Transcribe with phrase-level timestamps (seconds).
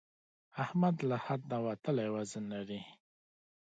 [0.63, 2.81] احمد له حد نه وتلی وزن لري.